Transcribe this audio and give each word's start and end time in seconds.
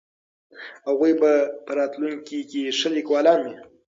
هغوی 0.87 1.13
به 1.21 1.31
په 1.65 1.71
راتلونکي 1.79 2.39
کې 2.49 2.75
ښه 2.77 2.89
لیکوالان 2.97 3.39
وي. 3.45 3.55